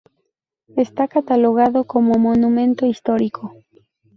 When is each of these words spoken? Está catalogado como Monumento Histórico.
Está 0.77 1.07
catalogado 1.07 1.83
como 1.83 2.15
Monumento 2.17 2.87
Histórico. 2.87 3.53